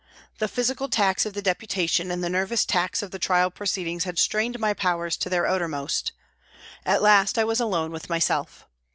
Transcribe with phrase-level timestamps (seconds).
[0.39, 4.17] The physical tax of the Deputation and the nervous tax of the trial proceedings had
[4.17, 6.11] strained my powers to their uttermost.
[6.87, 8.65] At last I was alone with myself.